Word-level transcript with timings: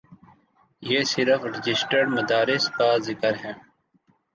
یہ 0.83 0.99
صرف 1.03 1.39
رجسٹرڈ 1.45 2.07
مدارس 2.09 2.63
کا 2.69 2.89
ذکر 2.97 3.33
ہے۔ 3.43 3.53